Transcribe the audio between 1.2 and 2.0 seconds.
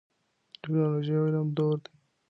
علم دور دی.